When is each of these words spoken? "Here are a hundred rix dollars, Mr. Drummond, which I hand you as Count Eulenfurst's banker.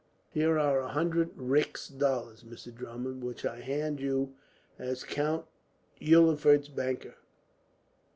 "Here 0.31 0.57
are 0.57 0.79
a 0.79 0.87
hundred 0.87 1.29
rix 1.35 1.87
dollars, 1.87 2.41
Mr. 2.43 2.73
Drummond, 2.73 3.23
which 3.23 3.45
I 3.45 3.59
hand 3.59 3.99
you 3.99 4.33
as 4.79 5.03
Count 5.03 5.45
Eulenfurst's 5.99 6.69
banker. 6.69 7.13